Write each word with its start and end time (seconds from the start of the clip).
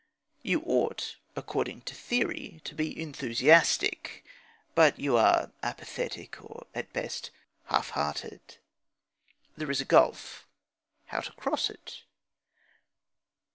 You 0.41 0.63
ought, 0.65 1.17
according 1.35 1.81
to 1.81 1.93
theory, 1.93 2.59
to 2.63 2.73
be 2.73 2.99
enthusiastic; 2.99 4.25
but 4.73 4.97
you 4.97 5.15
are 5.15 5.51
apathetic, 5.61 6.43
or, 6.43 6.65
at 6.73 6.91
best, 6.91 7.29
half 7.65 7.91
hearted. 7.91 8.57
There 9.55 9.69
is 9.69 9.79
a 9.79 9.85
gulf. 9.85 10.47
How 11.05 11.19
to 11.19 11.31
cross 11.33 11.69
it? 11.69 12.01